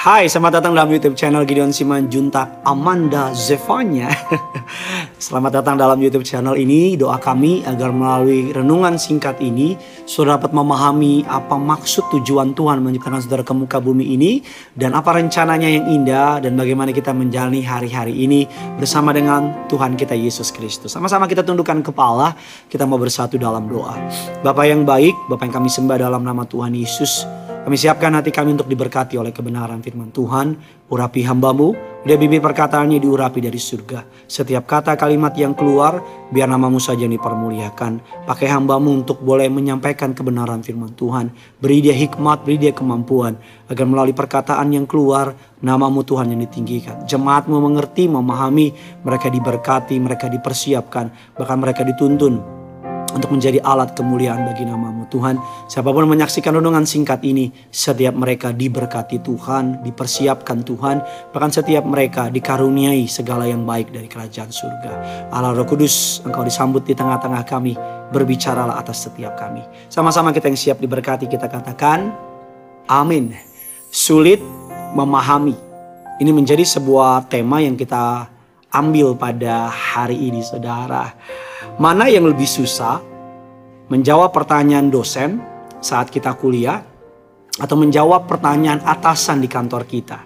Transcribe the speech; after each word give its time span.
Hai, 0.00 0.32
selamat 0.32 0.64
datang 0.64 0.72
dalam 0.72 0.96
YouTube 0.96 1.12
channel 1.12 1.44
Gideon 1.44 1.76
Simanjuntak 1.76 2.64
Amanda 2.64 3.36
Zevanya. 3.36 4.08
selamat 5.28 5.60
datang 5.60 5.76
dalam 5.76 6.00
YouTube 6.00 6.24
channel 6.24 6.56
ini. 6.56 6.96
Doa 6.96 7.20
kami 7.20 7.60
agar 7.68 7.92
melalui 7.92 8.48
renungan 8.48 8.96
singkat 8.96 9.36
ini, 9.44 9.76
saudara 10.08 10.40
dapat 10.40 10.56
memahami 10.56 11.28
apa 11.28 11.52
maksud 11.60 12.16
tujuan 12.16 12.56
Tuhan 12.56 12.80
menciptakan 12.80 13.20
saudara 13.20 13.44
ke 13.44 13.52
muka 13.52 13.76
bumi 13.76 14.16
ini, 14.16 14.40
dan 14.72 14.96
apa 14.96 15.20
rencananya 15.20 15.68
yang 15.68 15.84
indah, 15.92 16.40
dan 16.40 16.56
bagaimana 16.56 16.96
kita 16.96 17.12
menjalani 17.12 17.60
hari-hari 17.60 18.24
ini 18.24 18.48
bersama 18.80 19.12
dengan 19.12 19.68
Tuhan 19.68 20.00
kita 20.00 20.16
Yesus 20.16 20.48
Kristus. 20.48 20.96
Sama-sama 20.96 21.28
kita 21.28 21.44
tundukkan 21.44 21.84
kepala, 21.84 22.32
kita 22.72 22.88
mau 22.88 22.96
bersatu 22.96 23.36
dalam 23.36 23.68
doa. 23.68 24.00
Bapak 24.40 24.64
yang 24.64 24.88
baik, 24.88 25.12
Bapak 25.28 25.52
yang 25.52 25.60
kami 25.60 25.68
sembah 25.68 26.08
dalam 26.08 26.24
nama 26.24 26.48
Tuhan 26.48 26.72
Yesus, 26.72 27.28
kami 27.60 27.76
siapkan 27.76 28.16
hati 28.16 28.32
kami 28.32 28.56
untuk 28.56 28.72
diberkati 28.72 29.20
oleh 29.20 29.36
kebenaran 29.36 29.84
firman 29.84 30.08
Tuhan. 30.08 30.56
Urapi 30.88 31.20
hambamu, 31.28 31.76
dia 32.08 32.16
bibir 32.16 32.40
perkataannya 32.40 32.96
diurapi 32.96 33.44
dari 33.44 33.60
surga. 33.60 34.24
Setiap 34.24 34.64
kata 34.64 34.96
kalimat 34.96 35.36
yang 35.36 35.52
keluar, 35.52 36.00
biar 36.32 36.48
namamu 36.48 36.80
saja 36.80 37.04
yang 37.04 37.12
dipermuliakan. 37.14 38.24
Pakai 38.24 38.48
hambamu 38.48 39.04
untuk 39.04 39.20
boleh 39.20 39.52
menyampaikan 39.52 40.16
kebenaran 40.16 40.64
firman 40.64 40.96
Tuhan. 40.96 41.30
Beri 41.60 41.84
dia 41.84 41.92
hikmat, 41.92 42.48
beri 42.48 42.56
dia 42.56 42.72
kemampuan. 42.72 43.36
Agar 43.68 43.84
melalui 43.84 44.16
perkataan 44.16 44.72
yang 44.72 44.88
keluar, 44.88 45.36
namamu 45.60 46.00
Tuhan 46.00 46.32
yang 46.32 46.40
ditinggikan. 46.40 47.04
Jemaatmu 47.04 47.60
mengerti, 47.60 48.08
memahami, 48.08 48.72
mereka 49.04 49.28
diberkati, 49.28 50.00
mereka 50.00 50.32
dipersiapkan. 50.32 51.36
Bahkan 51.36 51.56
mereka 51.60 51.84
dituntun 51.84 52.59
untuk 53.12 53.34
menjadi 53.34 53.58
alat 53.62 53.94
kemuliaan 53.98 54.46
bagi 54.46 54.66
namamu 54.66 55.06
Tuhan. 55.10 55.36
Siapa 55.66 55.90
pun 55.90 56.06
menyaksikan 56.06 56.56
renungan 56.56 56.86
singkat 56.86 57.22
ini, 57.26 57.50
setiap 57.70 58.14
mereka 58.14 58.54
diberkati 58.54 59.22
Tuhan, 59.22 59.82
dipersiapkan 59.82 60.62
Tuhan, 60.62 60.96
bahkan 61.34 61.50
setiap 61.50 61.82
mereka 61.86 62.30
dikaruniai 62.30 63.06
segala 63.10 63.46
yang 63.46 63.66
baik 63.66 63.90
dari 63.90 64.06
kerajaan 64.06 64.50
surga. 64.50 64.92
Allah 65.34 65.54
Roh 65.54 65.66
Kudus, 65.66 66.22
Engkau 66.22 66.46
disambut 66.46 66.86
di 66.86 66.94
tengah-tengah 66.94 67.42
kami, 67.46 67.74
berbicaralah 68.14 68.78
atas 68.78 69.06
setiap 69.06 69.34
kami. 69.38 69.62
Sama-sama 69.90 70.30
kita 70.30 70.50
yang 70.50 70.58
siap 70.58 70.78
diberkati, 70.78 71.26
kita 71.26 71.50
katakan, 71.50 72.14
Amin. 72.90 73.34
Sulit 73.90 74.42
memahami. 74.94 75.54
Ini 76.18 76.30
menjadi 76.34 76.62
sebuah 76.66 77.30
tema 77.30 77.62
yang 77.62 77.78
kita 77.78 78.26
ambil 78.70 79.14
pada 79.18 79.70
hari 79.70 80.30
ini, 80.30 80.42
saudara. 80.42 81.10
Mana 81.80 82.12
yang 82.12 82.28
lebih 82.28 82.44
susah? 82.44 83.00
Menjawab 83.88 84.36
pertanyaan 84.36 84.92
dosen 84.92 85.40
saat 85.80 86.12
kita 86.12 86.36
kuliah 86.36 86.84
atau 87.56 87.72
menjawab 87.72 88.28
pertanyaan 88.28 88.84
atasan 88.84 89.40
di 89.40 89.48
kantor 89.48 89.88
kita? 89.88 90.20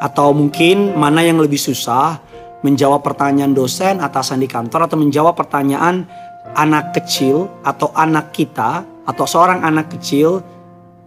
Atau 0.00 0.32
mungkin 0.32 0.96
mana 0.96 1.20
yang 1.20 1.36
lebih 1.36 1.60
susah? 1.60 2.16
Menjawab 2.64 3.04
pertanyaan 3.04 3.52
dosen, 3.52 4.00
atasan 4.00 4.40
di 4.40 4.48
kantor 4.48 4.88
atau 4.88 4.96
menjawab 4.96 5.36
pertanyaan 5.36 6.08
anak 6.56 6.96
kecil 6.96 7.44
atau 7.60 7.92
anak 7.92 8.32
kita 8.32 8.88
atau 9.04 9.24
seorang 9.28 9.60
anak 9.60 9.92
kecil 9.92 10.40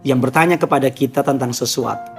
yang 0.06 0.22
bertanya 0.22 0.54
kepada 0.54 0.86
kita 0.94 1.26
tentang 1.26 1.50
sesuatu. 1.50 2.14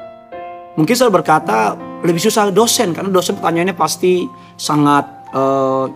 Mungkin 0.76 0.92
saya 0.92 1.08
berkata 1.08 1.80
lebih 2.04 2.20
susah 2.20 2.52
dosen 2.52 2.92
karena 2.92 3.08
dosen 3.08 3.40
pertanyaannya 3.40 3.80
pasti 3.80 4.28
sangat 4.60 5.08
uh, 5.32 5.88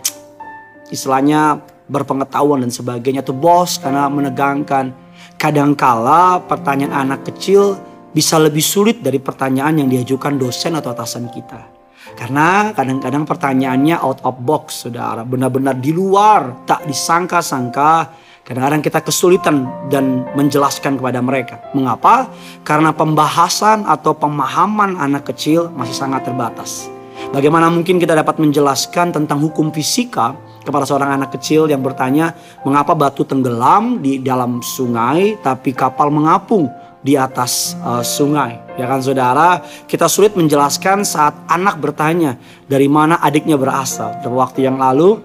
istilahnya 0.93 1.65
berpengetahuan 1.89 2.63
dan 2.63 2.71
sebagainya 2.71 3.25
tuh 3.25 3.35
bos 3.35 3.81
karena 3.81 4.07
menegangkan. 4.07 4.93
Kadangkala 5.35 6.45
pertanyaan 6.47 7.09
anak 7.09 7.27
kecil 7.27 7.75
bisa 8.13 8.39
lebih 8.39 8.63
sulit 8.63 9.01
dari 9.01 9.17
pertanyaan 9.19 9.83
yang 9.83 9.89
diajukan 9.89 10.37
dosen 10.39 10.77
atau 10.77 10.93
atasan 10.93 11.27
kita. 11.33 11.73
Karena 12.13 12.69
kadang-kadang 12.71 13.25
pertanyaannya 13.25 13.97
out 13.97 14.21
of 14.23 14.37
box, 14.45 14.85
saudara. 14.85 15.25
Benar-benar 15.25 15.81
di 15.81 15.91
luar, 15.91 16.63
tak 16.69 16.85
disangka-sangka. 16.85 18.13
Kadang-kadang 18.43 18.83
kita 18.83 18.99
kesulitan 19.01 19.65
dan 19.89 20.27
menjelaskan 20.35 20.99
kepada 20.99 21.23
mereka. 21.23 21.63
Mengapa? 21.73 22.29
Karena 22.61 22.93
pembahasan 22.93 23.87
atau 23.87 24.13
pemahaman 24.13 24.99
anak 24.99 25.33
kecil 25.33 25.73
masih 25.73 25.95
sangat 25.95 26.27
terbatas. 26.27 26.91
Bagaimana 27.33 27.71
mungkin 27.71 27.97
kita 27.97 28.13
dapat 28.13 28.37
menjelaskan 28.37 29.15
tentang 29.15 29.41
hukum 29.41 29.73
fisika 29.73 30.37
kepada 30.63 30.87
seorang 30.87 31.19
anak 31.19 31.35
kecil 31.35 31.67
yang 31.67 31.83
bertanya 31.83 32.33
mengapa 32.63 32.95
batu 32.95 33.27
tenggelam 33.27 33.99
di 33.99 34.23
dalam 34.23 34.63
sungai 34.63 35.37
tapi 35.43 35.75
kapal 35.75 36.09
mengapung 36.09 36.71
di 37.03 37.19
atas 37.19 37.75
uh, 37.83 37.99
sungai. 37.99 38.63
Ya 38.79 38.87
kan 38.87 39.03
saudara, 39.03 39.61
kita 39.85 40.07
sulit 40.07 40.33
menjelaskan 40.33 41.03
saat 41.03 41.35
anak 41.51 41.77
bertanya 41.77 42.39
dari 42.65 42.87
mana 42.87 43.19
adiknya 43.19 43.59
berasal. 43.59 44.23
Beberapa 44.23 44.49
waktu 44.49 44.65
yang 44.65 44.79
lalu 44.79 45.19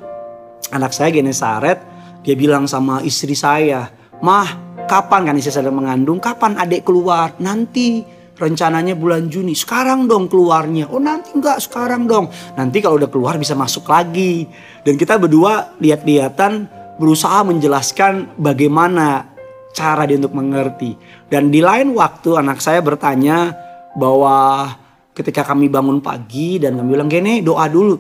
anak 0.74 0.90
saya 0.90 1.14
Genesaret 1.14 1.80
dia 2.26 2.34
bilang 2.34 2.66
sama 2.66 3.00
istri 3.06 3.38
saya, 3.38 3.88
"Mah, 4.20 4.58
kapan 4.90 5.30
kan 5.30 5.34
istri 5.38 5.54
saya 5.54 5.70
mengandung? 5.70 6.18
Kapan 6.18 6.58
adik 6.58 6.84
keluar? 6.84 7.32
Nanti." 7.38 8.17
Rencananya 8.38 8.94
bulan 8.94 9.26
Juni. 9.26 9.52
Sekarang 9.52 10.06
dong 10.06 10.30
keluarnya. 10.30 10.88
Oh 10.88 11.02
nanti 11.02 11.34
enggak 11.34 11.58
sekarang 11.58 12.06
dong. 12.06 12.30
Nanti 12.54 12.78
kalau 12.78 12.96
udah 12.96 13.10
keluar 13.10 13.34
bisa 13.36 13.58
masuk 13.58 13.90
lagi. 13.90 14.46
Dan 14.86 14.94
kita 14.94 15.18
berdua 15.18 15.74
lihat-lihatan 15.82 16.70
berusaha 16.96 17.42
menjelaskan 17.42 18.38
bagaimana 18.38 19.34
cara 19.74 20.06
dia 20.06 20.16
untuk 20.16 20.38
mengerti. 20.38 20.94
Dan 21.26 21.50
di 21.50 21.60
lain 21.60 21.92
waktu 21.92 22.38
anak 22.38 22.62
saya 22.62 22.80
bertanya 22.80 23.52
bahwa 23.98 24.70
ketika 25.12 25.42
kami 25.42 25.66
bangun 25.66 25.98
pagi 25.98 26.62
dan 26.62 26.78
kami 26.78 26.94
bilang 26.94 27.10
gini 27.10 27.42
doa 27.42 27.66
dulu. 27.66 27.98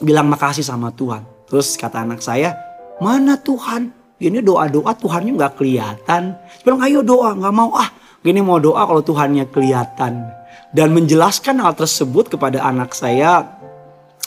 Bilang 0.00 0.32
makasih 0.32 0.64
sama 0.64 0.88
Tuhan. 0.96 1.22
Terus 1.50 1.76
kata 1.76 2.06
anak 2.06 2.24
saya, 2.24 2.56
mana 3.02 3.36
Tuhan? 3.36 3.92
Ini 4.20 4.44
doa-doa 4.44 4.94
Tuhannya 4.94 5.32
nggak 5.34 5.56
kelihatan. 5.56 6.36
Bilang 6.60 6.80
ayo 6.84 7.00
doa, 7.00 7.32
nggak 7.32 7.54
mau 7.56 7.72
ah 7.72 7.99
Gini 8.20 8.44
mau 8.44 8.60
doa 8.60 8.84
kalau 8.84 9.00
Tuhannya 9.00 9.48
kelihatan. 9.48 10.28
Dan 10.70 10.92
menjelaskan 10.92 11.58
hal 11.64 11.72
tersebut 11.74 12.30
kepada 12.30 12.62
anak 12.62 12.92
saya 12.92 13.42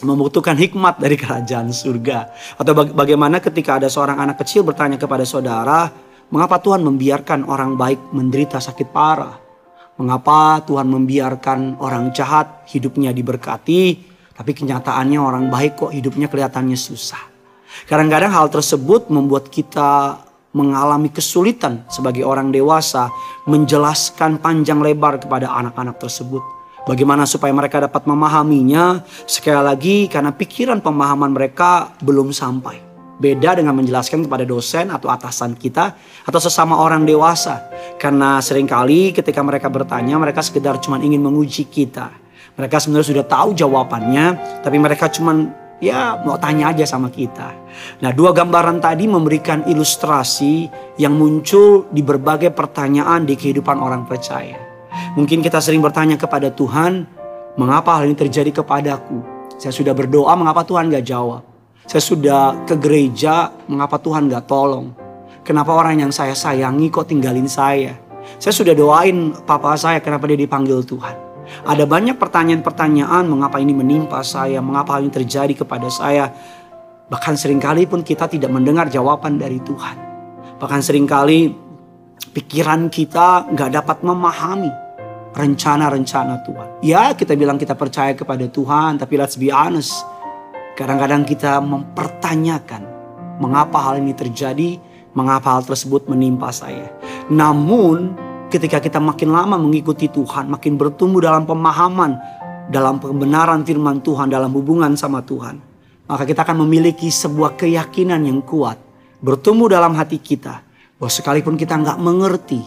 membutuhkan 0.02 0.58
hikmat 0.58 0.98
dari 1.00 1.14
kerajaan 1.16 1.70
surga. 1.70 2.34
Atau 2.58 2.74
bagaimana 2.74 3.40
ketika 3.40 3.78
ada 3.78 3.88
seorang 3.88 4.20
anak 4.20 4.42
kecil 4.42 4.66
bertanya 4.66 4.98
kepada 4.98 5.24
saudara, 5.24 5.88
mengapa 6.34 6.60
Tuhan 6.60 6.82
membiarkan 6.84 7.46
orang 7.48 7.78
baik 7.78 8.12
menderita 8.12 8.58
sakit 8.60 8.90
parah? 8.90 9.38
Mengapa 10.02 10.66
Tuhan 10.66 10.90
membiarkan 10.90 11.78
orang 11.78 12.10
jahat 12.18 12.66
hidupnya 12.74 13.14
diberkati, 13.14 14.02
tapi 14.34 14.52
kenyataannya 14.58 15.22
orang 15.22 15.46
baik 15.54 15.78
kok 15.86 15.94
hidupnya 15.94 16.28
kelihatannya 16.28 16.76
susah. 16.76 17.22
Kadang-kadang 17.86 18.34
hal 18.34 18.50
tersebut 18.50 19.14
membuat 19.14 19.54
kita 19.54 20.18
mengalami 20.54 21.10
kesulitan 21.10 21.84
sebagai 21.90 22.24
orang 22.24 22.54
dewasa 22.54 23.10
menjelaskan 23.50 24.38
panjang 24.38 24.80
lebar 24.80 25.18
kepada 25.18 25.50
anak-anak 25.50 25.98
tersebut. 25.98 26.42
Bagaimana 26.84 27.24
supaya 27.24 27.56
mereka 27.56 27.80
dapat 27.80 28.04
memahaminya 28.04 29.08
sekali 29.24 29.62
lagi 29.64 29.98
karena 30.12 30.36
pikiran 30.36 30.84
pemahaman 30.84 31.32
mereka 31.32 31.96
belum 32.04 32.36
sampai. 32.36 32.76
Beda 33.14 33.56
dengan 33.56 33.72
menjelaskan 33.80 34.28
kepada 34.28 34.44
dosen 34.44 34.92
atau 34.92 35.08
atasan 35.08 35.56
kita 35.56 35.96
atau 36.28 36.40
sesama 36.44 36.76
orang 36.76 37.08
dewasa. 37.08 37.72
Karena 37.96 38.44
sering 38.44 38.68
kali 38.68 39.16
ketika 39.16 39.40
mereka 39.40 39.72
bertanya 39.72 40.20
mereka 40.20 40.44
sekedar 40.44 40.76
cuma 40.84 41.00
ingin 41.00 41.24
menguji 41.24 41.72
kita. 41.72 42.12
Mereka 42.60 42.84
sebenarnya 42.84 43.08
sudah 43.16 43.26
tahu 43.32 43.56
jawabannya 43.56 44.26
tapi 44.60 44.76
mereka 44.76 45.08
cuma 45.08 45.63
ya 45.80 46.20
mau 46.22 46.38
tanya 46.38 46.76
aja 46.76 46.86
sama 46.86 47.10
kita. 47.10 47.54
Nah 48.04 48.12
dua 48.14 48.36
gambaran 48.36 48.84
tadi 48.84 49.10
memberikan 49.10 49.66
ilustrasi 49.66 50.70
yang 51.00 51.18
muncul 51.18 51.90
di 51.90 52.06
berbagai 52.06 52.54
pertanyaan 52.54 53.26
di 53.26 53.34
kehidupan 53.34 53.80
orang 53.82 54.06
percaya. 54.06 54.60
Mungkin 55.18 55.42
kita 55.42 55.58
sering 55.58 55.82
bertanya 55.82 56.18
kepada 56.18 56.54
Tuhan, 56.54 57.06
mengapa 57.58 57.98
hal 57.98 58.10
ini 58.10 58.18
terjadi 58.18 58.62
kepadaku? 58.62 59.22
Saya 59.58 59.74
sudah 59.74 59.94
berdoa, 59.94 60.34
mengapa 60.38 60.66
Tuhan 60.66 60.90
gak 60.90 61.06
jawab? 61.06 61.42
Saya 61.86 62.04
sudah 62.04 62.66
ke 62.66 62.78
gereja, 62.78 63.54
mengapa 63.70 63.98
Tuhan 64.02 64.30
gak 64.30 64.46
tolong? 64.46 64.94
Kenapa 65.44 65.76
orang 65.76 66.00
yang 66.00 66.12
saya 66.14 66.34
sayangi 66.34 66.88
kok 66.88 67.10
tinggalin 67.10 67.50
saya? 67.50 68.00
Saya 68.40 68.54
sudah 68.56 68.74
doain 68.74 69.36
papa 69.44 69.76
saya, 69.76 70.00
kenapa 70.00 70.30
dia 70.32 70.40
dipanggil 70.40 70.82
Tuhan? 70.88 71.23
Ada 71.64 71.84
banyak 71.84 72.16
pertanyaan-pertanyaan 72.20 73.24
mengapa 73.28 73.60
ini 73.60 73.76
menimpa 73.76 74.24
saya, 74.24 74.60
mengapa 74.60 75.00
ini 75.00 75.12
terjadi 75.12 75.54
kepada 75.66 75.88
saya. 75.92 76.32
Bahkan 77.08 77.34
sering 77.36 77.60
kali 77.60 77.86
pun 77.86 78.02
kita 78.02 78.32
tidak 78.32 78.50
mendengar 78.50 78.88
jawaban 78.88 79.38
dari 79.38 79.60
Tuhan. 79.62 79.98
Bahkan 80.58 80.82
sering 80.82 81.04
kali 81.06 81.52
pikiran 82.34 82.88
kita 82.88 83.52
nggak 83.52 83.70
dapat 83.84 83.98
memahami 84.02 84.72
rencana-rencana 85.34 86.46
Tuhan. 86.46 86.70
Ya 86.86 87.12
kita 87.18 87.34
bilang 87.34 87.58
kita 87.58 87.74
percaya 87.74 88.14
kepada 88.14 88.46
Tuhan, 88.48 89.02
tapi 89.02 89.18
let's 89.18 89.36
be 89.36 89.50
honest. 89.50 90.06
Kadang-kadang 90.74 91.26
kita 91.26 91.62
mempertanyakan 91.62 92.82
mengapa 93.38 93.78
hal 93.92 94.02
ini 94.02 94.14
terjadi, 94.14 94.78
mengapa 95.14 95.58
hal 95.58 95.66
tersebut 95.66 96.10
menimpa 96.10 96.50
saya. 96.50 96.90
Namun 97.30 98.18
ketika 98.54 98.78
kita 98.78 99.02
makin 99.02 99.34
lama 99.34 99.58
mengikuti 99.58 100.06
Tuhan, 100.06 100.46
makin 100.46 100.78
bertumbuh 100.78 101.26
dalam 101.26 101.50
pemahaman, 101.50 102.22
dalam 102.70 103.02
kebenaran 103.02 103.66
firman 103.66 104.06
Tuhan, 104.06 104.30
dalam 104.30 104.54
hubungan 104.54 104.94
sama 104.94 105.26
Tuhan, 105.26 105.58
maka 106.06 106.22
kita 106.22 106.46
akan 106.46 106.62
memiliki 106.62 107.10
sebuah 107.10 107.58
keyakinan 107.58 108.22
yang 108.22 108.46
kuat, 108.46 108.78
bertumbuh 109.26 109.74
dalam 109.74 109.98
hati 109.98 110.22
kita, 110.22 110.62
bahwa 111.02 111.10
sekalipun 111.10 111.58
kita 111.58 111.82
nggak 111.82 111.98
mengerti, 111.98 112.62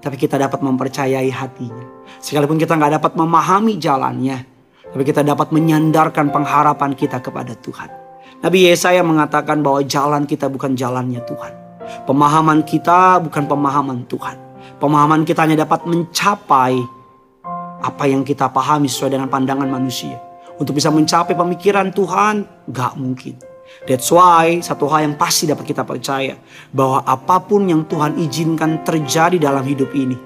tapi 0.00 0.16
kita 0.16 0.40
dapat 0.40 0.64
mempercayai 0.64 1.28
hatinya. 1.28 1.84
Sekalipun 2.16 2.56
kita 2.56 2.80
nggak 2.80 2.96
dapat 2.96 3.12
memahami 3.20 3.76
jalannya, 3.76 4.38
tapi 4.88 5.04
kita 5.04 5.20
dapat 5.20 5.52
menyandarkan 5.52 6.32
pengharapan 6.32 6.96
kita 6.96 7.20
kepada 7.20 7.52
Tuhan. 7.60 7.92
Nabi 8.40 8.72
Yesaya 8.72 9.04
mengatakan 9.04 9.60
bahwa 9.60 9.84
jalan 9.84 10.24
kita 10.24 10.48
bukan 10.48 10.72
jalannya 10.72 11.20
Tuhan. 11.28 11.52
Pemahaman 12.08 12.64
kita 12.64 13.20
bukan 13.20 13.44
pemahaman 13.44 14.08
Tuhan. 14.08 14.49
Pemahaman 14.80 15.24
kita 15.24 15.44
hanya 15.44 15.64
dapat 15.64 15.84
mencapai 15.84 16.80
apa 17.80 18.04
yang 18.04 18.20
kita 18.24 18.52
pahami 18.52 18.86
sesuai 18.86 19.16
dengan 19.16 19.28
pandangan 19.32 19.68
manusia. 19.68 20.20
Untuk 20.60 20.76
bisa 20.76 20.92
mencapai 20.92 21.32
pemikiran 21.32 21.88
Tuhan, 21.88 22.68
gak 22.68 22.92
mungkin. 23.00 23.40
That's 23.88 24.12
why 24.12 24.60
satu 24.60 24.84
hal 24.92 25.08
yang 25.08 25.16
pasti 25.16 25.48
dapat 25.48 25.64
kita 25.64 25.88
percaya. 25.88 26.36
Bahwa 26.68 27.00
apa 27.06 27.40
pun 27.40 27.64
yang 27.64 27.88
Tuhan 27.88 28.20
izinkan 28.20 28.84
terjadi 28.84 29.40
dalam 29.40 29.64
hidup 29.64 29.88
ini. 29.96 30.18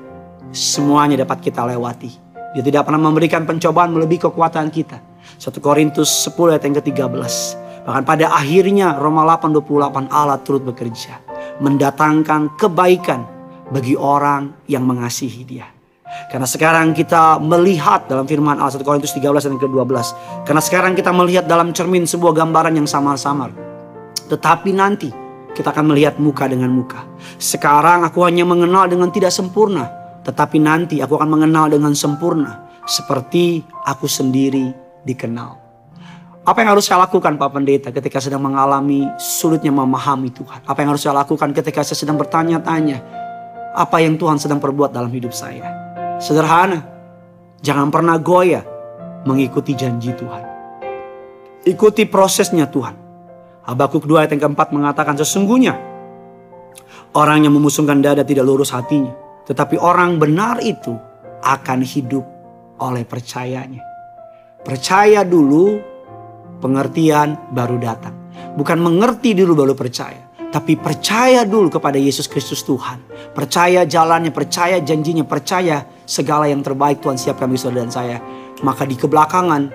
Semuanya 0.51 1.23
dapat 1.23 1.39
kita 1.39 1.63
lewati. 1.63 2.11
Dia 2.55 2.63
tidak 2.63 2.87
pernah 2.87 3.03
memberikan 3.03 3.47
pencobaan 3.47 3.95
melebihi 3.95 4.31
kekuatan 4.31 4.71
kita. 4.71 4.99
1 5.39 5.51
Korintus 5.59 6.31
10 6.31 6.55
ayat 6.55 6.63
yang 6.67 6.77
ke-13. 6.79 7.35
Bahkan 7.85 8.05
pada 8.07 8.33
akhirnya 8.33 8.97
Roma 8.97 9.27
8:28 9.27 10.09
Allah 10.09 10.39
turut 10.41 10.63
bekerja. 10.63 11.21
Mendatangkan 11.59 12.55
kebaikan 12.59 13.34
bagi 13.73 13.97
orang 13.97 14.65
yang 14.69 14.85
mengasihi 14.85 15.43
dia. 15.47 15.69
Karena 16.31 16.47
sekarang 16.47 16.95
kita 16.95 17.43
melihat 17.43 18.07
dalam 18.07 18.27
firman 18.29 18.59
Allah 18.59 18.75
1 18.75 18.87
Korintus 18.87 19.15
13 19.17 19.51
dan 19.51 19.57
ke-12. 19.59 19.91
Karena 20.47 20.63
sekarang 20.63 20.93
kita 20.95 21.11
melihat 21.11 21.45
dalam 21.47 21.75
cermin 21.75 22.07
sebuah 22.07 22.35
gambaran 22.35 22.75
yang 22.75 22.87
samar-samar. 22.87 23.51
Tetapi 24.31 24.71
nanti 24.75 25.11
kita 25.55 25.71
akan 25.75 25.95
melihat 25.95 26.19
muka 26.19 26.47
dengan 26.47 26.71
muka. 26.71 27.07
Sekarang 27.39 28.07
aku 28.07 28.23
hanya 28.27 28.47
mengenal 28.47 28.87
dengan 28.87 29.11
tidak 29.11 29.35
sempurna. 29.35 29.91
Tetapi 30.23 30.57
nanti 30.63 31.03
aku 31.03 31.19
akan 31.19 31.31
mengenal 31.31 31.71
dengan 31.71 31.93
sempurna. 31.99 32.67
Seperti 32.85 33.65
aku 33.87 34.07
sendiri 34.07 34.71
dikenal. 35.03 35.65
Apa 36.45 36.61
yang 36.61 36.77
harus 36.77 36.85
saya 36.85 37.09
lakukan 37.09 37.41
Pak 37.41 37.51
Pendeta 37.57 37.89
ketika 37.89 38.21
sedang 38.21 38.45
mengalami 38.45 39.09
sulitnya 39.17 39.73
memahami 39.73 40.29
Tuhan? 40.29 40.61
Apa 40.69 40.85
yang 40.85 40.93
harus 40.93 41.01
saya 41.01 41.17
lakukan 41.17 41.57
ketika 41.57 41.81
saya 41.81 41.97
sedang 41.97 42.21
bertanya-tanya 42.21 43.24
apa 43.75 43.99
yang 43.99 44.15
Tuhan 44.15 44.39
sedang 44.39 44.63
perbuat 44.63 44.95
dalam 44.95 45.11
hidup 45.11 45.35
saya. 45.35 45.67
Sederhana, 46.23 46.79
jangan 47.59 47.91
pernah 47.91 48.15
goyah 48.23 48.63
mengikuti 49.27 49.75
janji 49.75 50.15
Tuhan. 50.15 50.45
Ikuti 51.67 52.07
prosesnya 52.07 52.71
Tuhan. 52.71 52.95
Habakuk 53.67 54.07
2 54.07 54.23
ayat 54.23 54.31
yang 54.37 54.47
keempat 54.47 54.71
mengatakan 54.71 55.19
sesungguhnya 55.19 55.75
orang 57.17 57.49
yang 57.49 57.57
memusungkan 57.57 57.99
dada 57.99 58.23
tidak 58.23 58.47
lurus 58.47 58.71
hatinya. 58.71 59.11
Tetapi 59.45 59.77
orang 59.81 60.17
benar 60.23 60.63
itu 60.63 60.95
akan 61.43 61.83
hidup 61.83 62.25
oleh 62.81 63.03
percayanya. 63.05 63.83
Percaya 64.65 65.25
dulu, 65.27 65.77
pengertian 66.61 67.37
baru 67.53 67.77
datang. 67.77 68.17
Bukan 68.57 68.79
mengerti 68.81 69.37
dulu 69.37 69.53
baru 69.53 69.75
percaya. 69.77 70.25
Tapi 70.55 70.79
percaya 70.79 71.43
dulu 71.43 71.67
kepada 71.67 71.99
Yesus 71.99 72.31
Kristus 72.31 72.63
Tuhan. 72.63 73.03
Percaya 73.35 73.83
jalannya, 73.83 74.31
percaya 74.31 74.79
janjinya, 74.79 75.27
percaya 75.27 75.83
segala 76.07 76.47
yang 76.47 76.63
terbaik 76.63 77.03
Tuhan 77.03 77.19
siapkan 77.19 77.51
bagi 77.51 77.59
saudara 77.59 77.83
dan 77.83 77.91
saya. 77.91 78.19
Maka 78.63 78.87
di 78.87 78.95
kebelakangan 78.95 79.75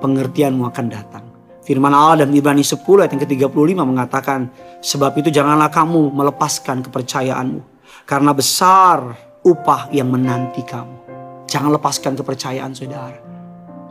pengertianmu 0.00 0.64
akan 0.72 0.86
datang. 0.88 1.24
Firman 1.68 1.92
Allah 1.92 2.24
dan 2.24 2.32
Ibrani 2.32 2.64
10 2.64 2.80
ayat 2.80 3.12
yang 3.12 3.22
ke-35 3.28 3.76
mengatakan, 3.84 4.48
Sebab 4.80 5.20
itu 5.20 5.28
janganlah 5.28 5.68
kamu 5.68 6.08
melepaskan 6.08 6.80
kepercayaanmu. 6.88 7.60
Karena 8.08 8.32
besar 8.32 9.12
upah 9.44 9.92
yang 9.92 10.08
menanti 10.08 10.64
kamu. 10.64 10.96
Jangan 11.44 11.76
lepaskan 11.76 12.16
kepercayaan 12.16 12.72
saudara. 12.72 13.20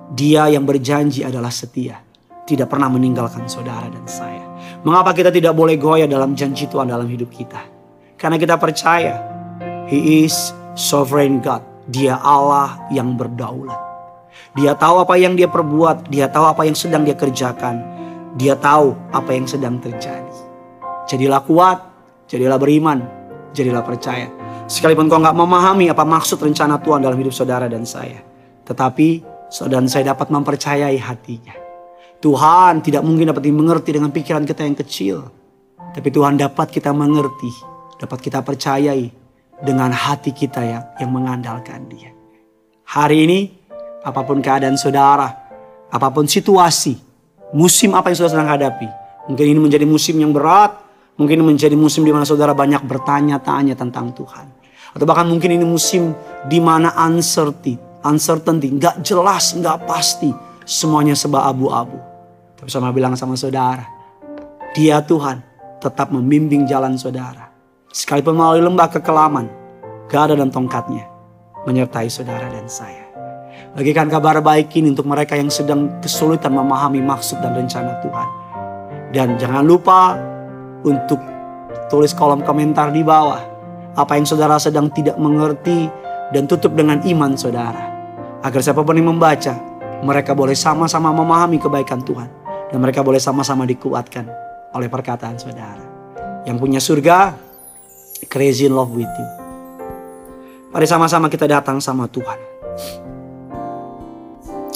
Dia 0.10 0.50
yang 0.50 0.66
berjanji 0.66 1.22
adalah 1.22 1.54
setia. 1.54 2.05
Tidak 2.46 2.70
pernah 2.70 2.94
meninggalkan 2.94 3.50
saudara 3.50 3.90
dan 3.90 4.06
saya. 4.06 4.46
Mengapa 4.86 5.18
kita 5.18 5.34
tidak 5.34 5.58
boleh 5.58 5.82
goyah 5.82 6.06
dalam 6.06 6.38
janji 6.38 6.70
Tuhan 6.70 6.94
dalam 6.94 7.10
hidup 7.10 7.34
kita? 7.34 7.58
Karena 8.22 8.38
kita 8.38 8.62
percaya 8.62 9.18
He 9.90 10.26
is 10.26 10.54
sovereign 10.78 11.42
God. 11.42 11.66
Dia 11.90 12.22
Allah 12.22 12.78
yang 12.94 13.18
berdaulat. 13.18 13.78
Dia 14.54 14.78
tahu 14.78 15.02
apa 15.02 15.18
yang 15.18 15.34
dia 15.34 15.50
perbuat, 15.50 16.10
dia 16.10 16.30
tahu 16.30 16.46
apa 16.46 16.70
yang 16.70 16.78
sedang 16.78 17.02
dia 17.02 17.18
kerjakan. 17.18 17.82
Dia 18.38 18.54
tahu 18.54 18.94
apa 19.10 19.34
yang 19.34 19.50
sedang 19.50 19.82
terjadi. 19.82 20.38
Jadilah 21.10 21.42
kuat, 21.46 21.82
jadilah 22.30 22.62
beriman, 22.62 23.02
jadilah 23.58 23.82
percaya. 23.82 24.30
Sekalipun 24.70 25.10
kau 25.10 25.18
nggak 25.22 25.34
memahami 25.34 25.90
apa 25.90 26.06
maksud 26.06 26.42
rencana 26.42 26.78
Tuhan 26.78 27.02
dalam 27.02 27.18
hidup 27.18 27.34
saudara 27.34 27.66
dan 27.66 27.90
saya. 27.90 28.22
Tetapi 28.66 29.22
saudara 29.50 29.82
dan 29.82 29.90
saya 29.90 30.14
dapat 30.14 30.30
mempercayai 30.30 30.98
hatinya. 31.02 31.65
Tuhan 32.26 32.82
tidak 32.82 33.06
mungkin 33.06 33.30
dapat 33.30 33.46
dimengerti 33.46 33.94
dengan 33.94 34.10
pikiran 34.10 34.50
kita 34.50 34.66
yang 34.66 34.74
kecil. 34.74 35.18
Tapi 35.94 36.10
Tuhan 36.10 36.42
dapat 36.42 36.74
kita 36.74 36.90
mengerti, 36.90 37.54
dapat 38.02 38.18
kita 38.18 38.42
percayai 38.42 39.06
dengan 39.62 39.94
hati 39.94 40.34
kita 40.34 40.66
yang, 40.66 40.84
yang 40.98 41.14
mengandalkan 41.14 41.86
dia. 41.86 42.10
Hari 42.90 43.30
ini, 43.30 43.40
apa 44.02 44.26
pun 44.26 44.42
keadaan 44.42 44.74
saudara, 44.74 45.30
apa 45.86 46.08
pun 46.10 46.26
situasi, 46.26 46.98
musim 47.54 47.94
apa 47.94 48.10
yang 48.10 48.18
saudara 48.18 48.42
sedang 48.42 48.50
hadapi. 48.58 48.90
Mungkin 49.30 49.46
ini 49.46 49.60
menjadi 49.62 49.86
musim 49.86 50.18
yang 50.18 50.34
berat, 50.34 50.74
mungkin 51.22 51.46
menjadi 51.46 51.78
musim 51.78 52.02
di 52.02 52.10
mana 52.10 52.26
saudara 52.26 52.58
banyak 52.58 52.82
bertanya-tanya 52.90 53.78
tentang 53.78 54.10
Tuhan. 54.18 54.50
Atau 54.98 55.06
bahkan 55.06 55.30
mungkin 55.30 55.62
ini 55.62 55.66
musim 55.66 56.18
di 56.50 56.58
mana 56.58 56.90
uncertainty, 57.06 57.78
uncertainty, 58.02 58.74
nggak 58.82 59.06
jelas, 59.06 59.54
nggak 59.54 59.86
pasti 59.86 60.34
semuanya 60.66 61.14
sebab 61.14 61.46
abu-abu. 61.54 62.15
Sama 62.66 62.90
bilang 62.90 63.14
sama 63.14 63.38
saudara, 63.38 63.86
dia 64.74 64.98
Tuhan 65.06 65.42
tetap 65.78 66.10
membimbing 66.10 66.66
jalan 66.66 66.98
saudara. 66.98 67.54
Sekalipun 67.94 68.34
melalui 68.34 68.66
lembah 68.66 68.90
kekelaman, 68.90 69.46
gada 70.10 70.34
dan 70.34 70.50
tongkatnya 70.50 71.06
menyertai 71.70 72.10
saudara 72.10 72.50
dan 72.50 72.66
saya. 72.66 73.06
Bagikan 73.78 74.10
kabar 74.10 74.40
baik 74.42 74.74
ini 74.76 74.92
untuk 74.92 75.06
mereka 75.06 75.38
yang 75.38 75.52
sedang 75.54 76.00
kesulitan 76.02 76.58
memahami 76.58 77.06
maksud 77.06 77.38
dan 77.40 77.54
rencana 77.54 78.02
Tuhan. 78.02 78.30
Dan 79.14 79.38
jangan 79.40 79.64
lupa 79.64 80.18
untuk 80.84 81.22
tulis 81.88 82.12
kolom 82.18 82.44
komentar 82.44 82.90
di 82.92 83.06
bawah. 83.06 83.42
Apa 83.96 84.20
yang 84.20 84.28
saudara 84.28 84.60
sedang 84.60 84.92
tidak 84.92 85.16
mengerti 85.16 85.88
dan 86.36 86.50
tutup 86.50 86.76
dengan 86.76 87.00
iman 87.04 87.38
saudara. 87.38 87.94
Agar 88.44 88.60
siapa 88.60 88.84
pun 88.84 88.98
yang 88.98 89.14
membaca 89.14 89.56
mereka 90.04 90.36
boleh 90.36 90.54
sama-sama 90.58 91.16
memahami 91.16 91.58
kebaikan 91.58 92.04
Tuhan. 92.04 92.45
Dan 92.70 92.82
mereka 92.82 93.06
boleh 93.06 93.22
sama-sama 93.22 93.68
dikuatkan 93.70 94.26
oleh 94.76 94.90
perkataan 94.92 95.38
saudara. 95.40 95.86
Yang 96.46 96.58
punya 96.60 96.80
surga, 96.84 97.18
crazy 98.28 98.68
in 98.68 98.76
love 98.76 98.92
with 98.94 99.10
you. 99.10 99.30
Mari 100.76 100.86
sama-sama 100.86 101.32
kita 101.32 101.48
datang 101.48 101.80
sama 101.80 102.06
Tuhan. 102.12 102.40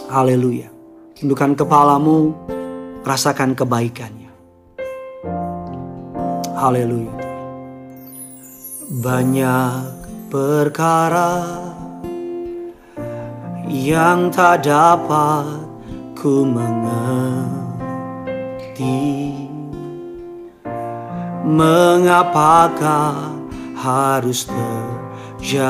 Haleluya. 0.07 0.71
Tundukkan 1.19 1.59
kepalamu, 1.59 2.31
rasakan 3.03 3.51
kebaikannya. 3.51 4.31
Haleluya. 6.55 7.15
Banyak 8.89 9.83
perkara 10.31 11.45
yang 13.69 14.33
tak 14.33 14.65
dapat 14.65 15.67
ku 16.17 16.41
mengerti 16.47 17.68
Mengapakah 21.43 23.35
harus 23.75 24.47
terjadi? 25.39 25.67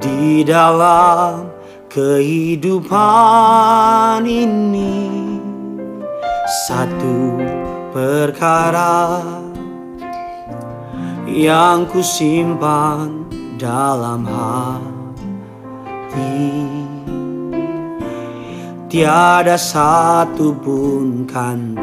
Di 0.00 0.40
dalam 0.48 1.52
kehidupan 1.92 3.04
ini 4.24 5.12
Satu 6.64 7.36
perkara 7.92 9.20
yang 11.28 11.84
ku 11.84 12.00
simpan 12.00 13.28
dalam 13.60 14.24
hati 14.24 14.90
Tiada 18.90 19.54
satu 19.54 20.50
pun 20.50 21.22
kan 21.22 21.78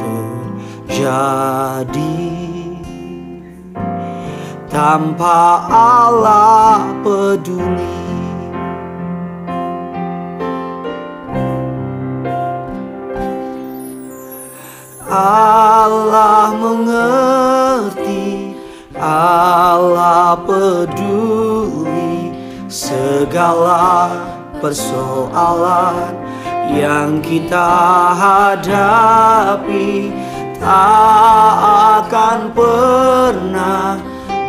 terjadi 0.92 2.20
tanpa 4.68 5.64
Allah 5.72 6.84
peduli. 7.08 7.96
Allah 15.08 16.52
mengerti, 16.60 18.52
Allah 19.00 20.36
peduli 20.44 22.36
segala 22.68 24.12
persoalan 24.60 26.28
yang 26.68 27.24
kita 27.24 27.72
hadapi 28.16 30.12
tak 30.60 31.56
akan 32.04 32.52
pernah 32.52 33.96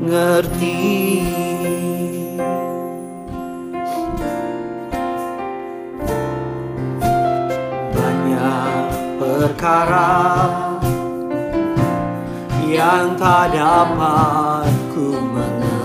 mengerti. 0.00 1.22
Banyak 7.94 8.84
perkara 9.18 10.73
yang 12.68 13.16
tak 13.20 13.52
dapat 13.52 14.72
ku 14.96 15.12
mengerti. 15.12 15.84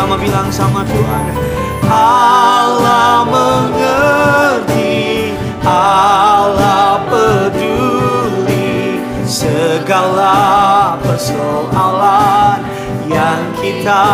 sama-sama 0.00 0.16
bilang 0.16 0.48
sama 0.48 0.80
Tuhan 0.80 1.36
Allah 1.84 3.20
mengerti 3.28 5.36
Allah 5.60 7.04
peduli 7.04 8.96
Segala 9.28 10.96
persoalan 11.04 12.64
yang 13.12 13.44
kita 13.60 14.08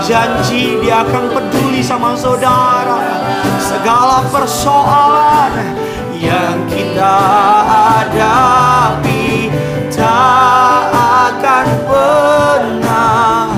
Berjanji 0.06 0.78
dia 0.86 1.02
akan 1.02 1.34
peduli 1.34 1.82
sama 1.82 2.14
saudara. 2.14 3.26
Segala 3.58 4.22
persoalan 4.30 5.74
yang 6.14 6.62
kita 6.70 7.18
hadapi 7.66 9.50
Tak 9.90 10.94
akan 10.94 11.68
pernah 11.90 13.50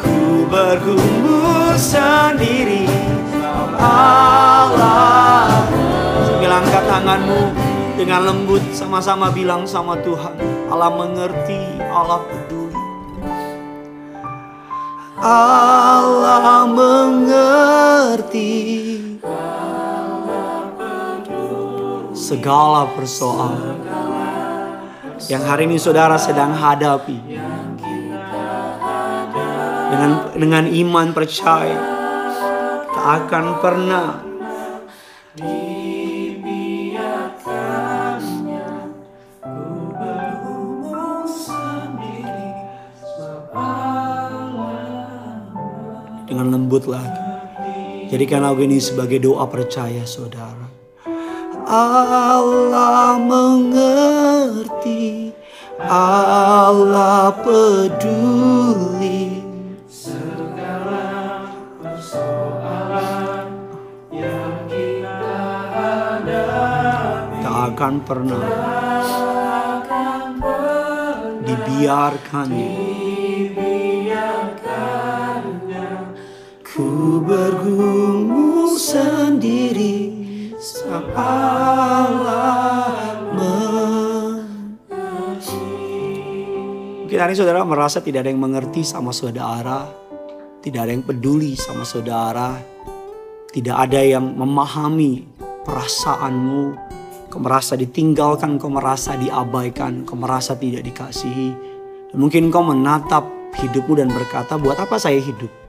Ku 0.00 0.48
bergumul 0.48 1.76
sendiri. 1.76 2.88
Allah 3.76 5.60
Sambil 6.24 6.56
angkat 6.56 6.84
tanganmu 6.88 7.42
dengan 8.00 8.32
lembut 8.32 8.64
sama-sama 8.72 9.28
bilang 9.28 9.68
sama 9.68 10.00
Tuhan 10.00 10.55
Allah 10.66 10.90
mengerti, 10.90 11.62
Allah 11.86 12.20
peduli. 12.26 12.82
Allah 15.22 16.66
mengerti. 16.66 18.52
Segala 22.16 22.90
persoalan 22.98 23.86
Yang 25.30 25.42
hari 25.46 25.70
ini 25.70 25.78
saudara 25.78 26.18
sedang 26.18 26.50
hadapi 26.58 27.22
dengan 29.86 30.34
dengan 30.34 30.64
iman 30.66 31.14
percaya 31.14 31.78
tak 32.90 33.06
akan 33.30 33.44
pernah 33.62 34.25
lembut 46.76 46.92
lagi. 46.92 47.24
Jadikan 48.12 48.44
lagu 48.44 48.60
ini 48.60 48.76
sebagai 48.76 49.16
doa 49.16 49.48
percaya 49.48 50.04
saudara. 50.04 50.68
Allah 51.64 53.16
mengerti, 53.16 55.32
Allah 55.88 57.32
peduli. 57.40 59.40
Tak 67.40 67.56
akan 67.72 67.94
pernah 68.04 68.44
dibiarkan. 71.40 72.48
Bergumul 77.26 78.78
sendiri 78.78 80.14
saat 80.56 81.10
Allah 81.12 82.56
Mungkin 87.06 87.32
hari 87.32 87.38
saudara 87.38 87.64
merasa 87.64 88.04
tidak 88.04 88.26
ada 88.26 88.34
yang 88.34 88.44
mengerti 88.44 88.84
sama 88.84 89.08
saudara, 89.08 89.88
tidak 90.60 90.84
ada 90.84 90.92
yang 90.92 91.00
peduli 91.00 91.56
sama 91.56 91.80
saudara, 91.80 92.60
tidak 93.54 93.72
ada 93.72 94.04
yang 94.04 94.36
memahami 94.36 95.24
perasaanmu, 95.64 96.76
kau 97.32 97.40
merasa 97.40 97.72
ditinggalkan, 97.72 98.60
kau 98.60 98.68
merasa 98.68 99.16
diabaikan, 99.16 100.04
kau 100.04 100.12
merasa 100.12 100.60
tidak 100.60 100.84
dikasihi. 100.84 101.56
Dan 102.12 102.18
mungkin 102.20 102.52
kau 102.52 102.60
menatap 102.60 103.24
hidupmu 103.64 103.96
dan 103.96 104.12
berkata, 104.12 104.60
buat 104.60 104.76
apa 104.76 105.00
saya 105.00 105.16
hidup? 105.16 105.65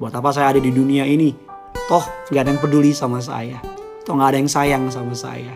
Buat 0.00 0.16
apa 0.16 0.32
saya 0.32 0.56
ada 0.56 0.60
di 0.62 0.72
dunia 0.72 1.04
ini? 1.04 1.36
Toh 1.88 2.04
gak 2.32 2.48
ada 2.48 2.50
yang 2.56 2.60
peduli 2.62 2.96
sama 2.96 3.20
saya. 3.20 3.60
Toh 4.08 4.16
gak 4.16 4.32
ada 4.32 4.38
yang 4.40 4.48
sayang 4.48 4.88
sama 4.88 5.12
saya. 5.12 5.52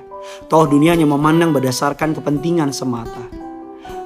Toh 0.50 0.68
dunia 0.68 0.92
hanya 0.92 1.08
memandang 1.08 1.56
berdasarkan 1.56 2.12
kepentingan 2.12 2.68
semata. 2.74 3.24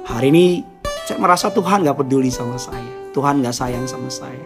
Hari 0.07 0.31
ini 0.31 0.63
saya 1.03 1.19
merasa 1.19 1.51
Tuhan 1.51 1.83
gak 1.83 1.99
peduli 1.99 2.31
sama 2.31 2.55
saya. 2.55 3.11
Tuhan 3.11 3.43
gak 3.43 3.51
sayang 3.51 3.83
sama 3.83 4.07
saya. 4.07 4.43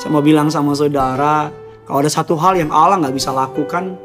Saya 0.00 0.08
mau 0.14 0.24
bilang 0.24 0.48
sama 0.48 0.72
saudara, 0.72 1.52
kalau 1.84 1.98
ada 2.00 2.08
satu 2.08 2.32
hal 2.40 2.56
yang 2.56 2.72
Allah 2.72 2.96
gak 3.04 3.12
bisa 3.12 3.28
lakukan, 3.28 4.00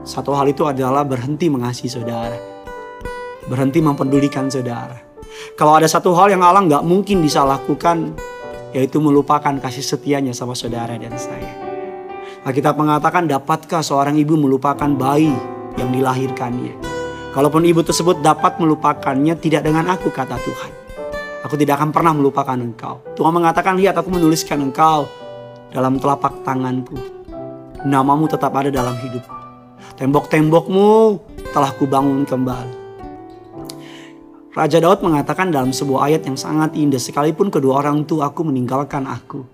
satu 0.00 0.32
hal 0.32 0.48
itu 0.48 0.64
adalah 0.64 1.04
berhenti 1.04 1.52
mengasihi 1.52 1.92
saudara. 1.92 2.38
Berhenti 3.44 3.84
mempedulikan 3.84 4.48
saudara. 4.48 4.96
Kalau 5.58 5.76
ada 5.76 5.84
satu 5.84 6.16
hal 6.16 6.32
yang 6.32 6.40
Allah 6.40 6.64
gak 6.64 6.84
mungkin 6.88 7.20
bisa 7.20 7.44
lakukan, 7.44 8.16
yaitu 8.70 9.02
melupakan 9.02 9.52
kasih 9.58 9.82
setianya 9.82 10.34
sama 10.34 10.54
saudara 10.54 10.94
dan 10.94 11.14
saya. 11.18 11.50
Alkitab 12.40 12.80
mengatakan, 12.80 13.28
dapatkah 13.28 13.84
seorang 13.84 14.16
ibu 14.16 14.32
melupakan 14.32 14.88
bayi 14.88 15.34
yang 15.76 15.92
dilahirkannya? 15.92 16.72
Kalaupun 17.36 17.68
ibu 17.68 17.84
tersebut 17.84 18.24
dapat 18.24 18.56
melupakannya, 18.56 19.36
tidak 19.36 19.68
dengan 19.68 19.92
aku, 19.92 20.08
kata 20.08 20.40
Tuhan. 20.40 20.72
Aku 21.44 21.54
tidak 21.60 21.76
akan 21.78 21.92
pernah 21.92 22.16
melupakan 22.16 22.56
engkau. 22.56 23.04
Tuhan 23.12 23.32
mengatakan, 23.36 23.76
lihat 23.76 23.92
aku 24.00 24.08
menuliskan 24.08 24.56
engkau 24.64 25.04
dalam 25.68 26.00
telapak 26.00 26.40
tanganku. 26.42 26.96
Namamu 27.84 28.24
tetap 28.24 28.56
ada 28.56 28.72
dalam 28.72 28.96
hidupku. 28.96 29.36
Tembok-tembokmu 30.00 31.20
telah 31.52 31.70
kubangun 31.76 32.24
kembali. 32.24 32.79
Raja 34.50 34.82
Daud 34.82 35.06
mengatakan 35.06 35.54
dalam 35.54 35.70
sebuah 35.70 36.10
ayat 36.10 36.26
yang 36.26 36.34
sangat 36.34 36.74
indah, 36.74 36.98
sekalipun 36.98 37.54
kedua 37.54 37.86
orang 37.86 38.02
tua 38.02 38.34
aku 38.34 38.42
meninggalkan 38.42 39.06
aku, 39.06 39.46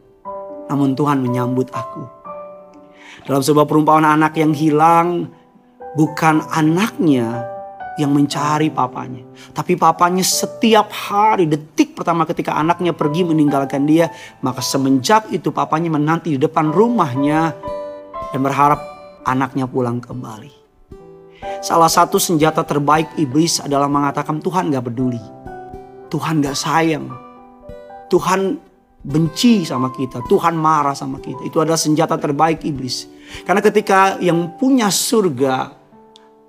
namun 0.72 0.96
Tuhan 0.96 1.20
menyambut 1.20 1.68
aku. 1.68 2.08
Dalam 3.28 3.44
sebuah 3.44 3.68
perumpamaan 3.68 4.08
anak 4.16 4.40
yang 4.40 4.56
hilang, 4.56 5.28
bukan 6.00 6.40
anaknya 6.48 7.44
yang 8.00 8.08
mencari 8.08 8.72
papanya, 8.72 9.20
tapi 9.52 9.76
papanya 9.76 10.24
setiap 10.24 10.88
hari, 10.88 11.44
detik 11.44 11.92
pertama 11.92 12.24
ketika 12.24 12.56
anaknya 12.56 12.96
pergi 12.96 13.28
meninggalkan 13.28 13.84
dia, 13.84 14.08
maka 14.40 14.64
semenjak 14.64 15.28
itu 15.28 15.52
papanya 15.52 15.92
menanti 15.92 16.32
di 16.32 16.40
depan 16.40 16.72
rumahnya 16.72 17.52
dan 18.32 18.40
berharap 18.40 18.80
anaknya 19.28 19.68
pulang 19.68 20.00
kembali. 20.00 20.55
Salah 21.60 21.90
satu 21.90 22.20
senjata 22.20 22.62
terbaik 22.62 23.16
iblis 23.18 23.58
adalah 23.58 23.90
mengatakan 23.90 24.38
Tuhan 24.38 24.70
gak 24.70 24.86
peduli. 24.86 25.20
Tuhan 26.12 26.44
gak 26.44 26.56
sayang. 26.56 27.10
Tuhan 28.06 28.60
benci 29.06 29.66
sama 29.66 29.94
kita. 29.94 30.22
Tuhan 30.26 30.54
marah 30.58 30.94
sama 30.94 31.22
kita. 31.22 31.42
Itu 31.46 31.62
adalah 31.62 31.78
senjata 31.78 32.18
terbaik 32.18 32.62
iblis. 32.66 33.06
Karena 33.42 33.62
ketika 33.62 34.18
yang 34.22 34.54
punya 34.58 34.90
surga 34.90 35.74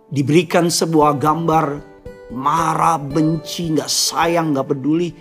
diberikan 0.10 0.69
sebuah 0.69 1.17
gambar 1.17 1.65
marah, 2.34 3.02
benci, 3.02 3.73
gak 3.73 3.89
sayang, 3.89 4.54
gak 4.54 4.69
peduli. 4.69 5.13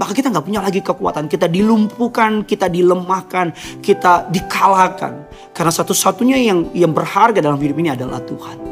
Maka 0.00 0.16
kita 0.16 0.32
gak 0.32 0.48
punya 0.48 0.64
lagi 0.64 0.80
kekuatan. 0.80 1.28
Kita 1.28 1.46
dilumpuhkan, 1.46 2.48
kita 2.48 2.72
dilemahkan, 2.72 3.52
kita 3.84 4.32
dikalahkan. 4.32 5.28
Karena 5.52 5.72
satu-satunya 5.72 6.40
yang 6.40 6.72
yang 6.72 6.96
berharga 6.96 7.44
dalam 7.44 7.60
hidup 7.60 7.76
ini 7.76 7.92
adalah 7.92 8.24
Tuhan. 8.24 8.71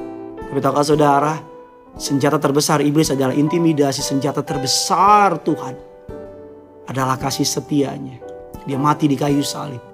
Tapi 0.50 0.58
tahukah 0.58 0.82
saudara, 0.82 1.32
senjata 1.94 2.42
terbesar 2.42 2.82
iblis 2.82 3.14
adalah 3.14 3.30
intimidasi. 3.30 4.02
Senjata 4.02 4.42
terbesar 4.42 5.38
Tuhan 5.46 5.74
adalah 6.90 7.14
kasih 7.14 7.46
setianya. 7.46 8.18
Dia 8.66 8.74
mati 8.74 9.06
di 9.06 9.14
kayu 9.14 9.46
salib. 9.46 9.89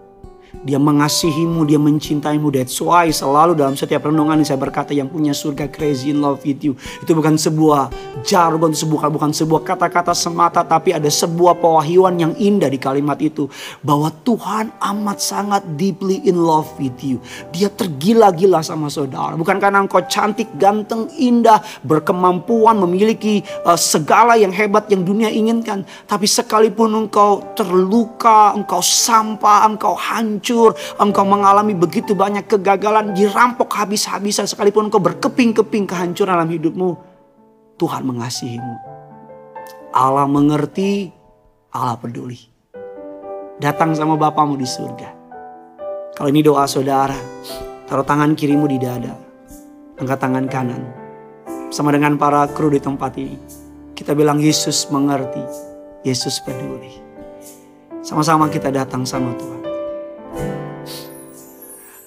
Dia 0.67 0.81
mengasihimu, 0.81 1.63
dia 1.69 1.79
mencintaimu. 1.79 2.49
That's 2.51 2.79
why 2.81 3.13
selalu 3.13 3.55
dalam 3.55 3.79
setiap 3.79 4.09
renungan 4.09 4.43
saya 4.43 4.59
berkata 4.59 4.91
yang 4.97 5.07
punya 5.07 5.31
surga 5.31 5.71
crazy 5.71 6.11
in 6.11 6.25
love 6.25 6.43
with 6.43 6.59
you. 6.65 6.75
Itu 7.03 7.15
bukan 7.15 7.39
sebuah 7.39 7.93
jargon, 8.27 8.73
sebuah 8.73 9.07
bukan 9.13 9.31
sebuah 9.31 9.63
kata-kata 9.63 10.17
semata, 10.17 10.67
tapi 10.67 10.97
ada 10.97 11.07
sebuah 11.07 11.61
pewahyuan 11.61 12.19
yang 12.19 12.33
indah 12.35 12.73
di 12.73 12.81
kalimat 12.81 13.21
itu. 13.21 13.47
Bahwa 13.85 14.11
Tuhan 14.25 14.75
amat 14.81 15.19
sangat 15.23 15.63
deeply 15.79 16.25
in 16.25 16.41
love 16.41 16.67
with 16.81 16.99
you. 17.05 17.23
Dia 17.55 17.71
tergila-gila 17.71 18.65
sama 18.65 18.91
saudara. 18.91 19.39
Bukan 19.39 19.61
karena 19.63 19.85
engkau 19.85 20.03
cantik, 20.09 20.51
ganteng, 20.57 21.07
indah, 21.15 21.63
berkemampuan, 21.85 22.81
memiliki 22.81 23.45
uh, 23.63 23.79
segala 23.79 24.35
yang 24.35 24.51
hebat 24.51 24.89
yang 24.91 25.07
dunia 25.07 25.31
inginkan. 25.31 25.87
Tapi 26.09 26.27
sekalipun 26.27 27.07
engkau 27.07 27.55
terluka, 27.55 28.57
engkau 28.57 28.83
sampah, 28.83 29.69
engkau 29.69 29.95
hancur, 30.47 30.79
engkau 31.03 31.27
mengalami 31.27 31.75
begitu 31.75 32.15
banyak 32.15 32.47
kegagalan, 32.47 33.11
dirampok 33.11 33.75
habis-habisan 33.75 34.47
sekalipun 34.47 34.87
engkau 34.87 35.03
berkeping-keping 35.03 35.91
kehancuran 35.91 36.39
dalam 36.39 36.51
hidupmu, 36.55 36.95
Tuhan 37.75 38.07
mengasihimu. 38.07 38.75
Allah 39.91 40.31
mengerti, 40.31 41.11
Allah 41.75 41.99
peduli. 41.99 42.39
Datang 43.59 43.91
sama 43.99 44.15
Bapamu 44.15 44.55
di 44.55 44.69
surga. 44.69 45.11
Kalau 46.15 46.29
ini 46.31 46.47
doa 46.47 46.63
saudara, 46.71 47.17
taruh 47.91 48.07
tangan 48.07 48.39
kirimu 48.39 48.71
di 48.71 48.79
dada, 48.79 49.19
angkat 49.99 50.19
tangan 50.23 50.47
kanan. 50.47 50.83
Sama 51.75 51.91
dengan 51.91 52.15
para 52.15 52.47
kru 52.47 52.71
di 52.71 52.79
tempat 52.79 53.19
ini. 53.19 53.35
Kita 53.97 54.15
bilang 54.15 54.39
Yesus 54.39 54.87
mengerti, 54.93 55.43
Yesus 56.07 56.39
peduli. 56.39 56.95
Sama-sama 58.07 58.47
kita 58.47 58.71
datang 58.71 59.03
sama 59.03 59.35
Tuhan. 59.35 59.66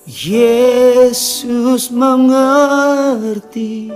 Yesus 0.09 1.93
mengerti, 1.93 3.93